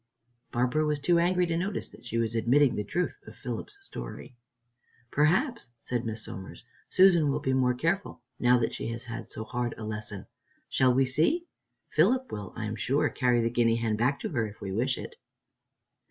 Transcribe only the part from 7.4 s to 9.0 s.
more careful now that she